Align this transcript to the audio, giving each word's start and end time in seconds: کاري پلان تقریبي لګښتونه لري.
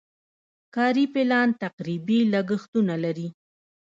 کاري 0.75 1.05
پلان 1.13 1.49
تقریبي 1.63 2.19
لګښتونه 2.33 2.95
لري. 3.03 3.27